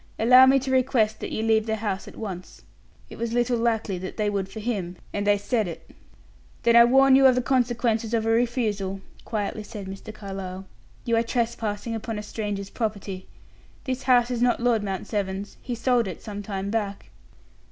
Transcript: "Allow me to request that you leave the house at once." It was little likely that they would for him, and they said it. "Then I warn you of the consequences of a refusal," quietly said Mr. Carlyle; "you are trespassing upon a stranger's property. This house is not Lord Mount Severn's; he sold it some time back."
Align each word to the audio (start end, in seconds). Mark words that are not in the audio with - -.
"Allow 0.17 0.47
me 0.47 0.57
to 0.57 0.71
request 0.71 1.19
that 1.19 1.31
you 1.31 1.43
leave 1.43 1.67
the 1.67 1.75
house 1.75 2.07
at 2.07 2.15
once." 2.15 2.63
It 3.11 3.19
was 3.19 3.33
little 3.33 3.59
likely 3.59 3.99
that 3.99 4.17
they 4.17 4.31
would 4.31 4.49
for 4.49 4.59
him, 4.59 4.95
and 5.13 5.27
they 5.27 5.37
said 5.37 5.67
it. 5.67 5.91
"Then 6.63 6.75
I 6.75 6.85
warn 6.85 7.15
you 7.15 7.27
of 7.27 7.35
the 7.35 7.41
consequences 7.43 8.11
of 8.15 8.25
a 8.25 8.29
refusal," 8.29 9.01
quietly 9.25 9.61
said 9.61 9.85
Mr. 9.85 10.11
Carlyle; 10.11 10.65
"you 11.05 11.15
are 11.17 11.21
trespassing 11.21 11.93
upon 11.93 12.17
a 12.17 12.23
stranger's 12.23 12.71
property. 12.71 13.27
This 13.83 14.01
house 14.01 14.31
is 14.31 14.41
not 14.41 14.59
Lord 14.59 14.81
Mount 14.81 15.05
Severn's; 15.05 15.55
he 15.61 15.75
sold 15.75 16.07
it 16.07 16.19
some 16.23 16.41
time 16.41 16.71
back." 16.71 17.11